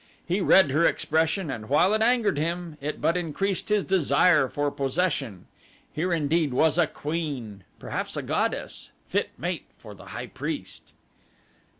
He 0.25 0.41
read 0.41 0.71
her 0.71 0.83
expression 0.83 1.51
and 1.51 1.69
while 1.69 1.93
it 1.93 2.01
angered 2.01 2.39
him, 2.39 2.75
it 2.81 2.99
but 3.01 3.15
increased 3.15 3.69
his 3.69 3.83
desire 3.83 4.49
for 4.49 4.71
possession. 4.71 5.45
Here 5.93 6.11
indeed 6.11 6.55
was 6.55 6.79
a 6.79 6.87
queen, 6.87 7.63
perhaps 7.77 8.17
a 8.17 8.23
goddess; 8.23 8.91
fit 9.05 9.29
mate 9.37 9.67
for 9.77 9.93
the 9.93 10.05
high 10.05 10.25
priest. 10.25 10.95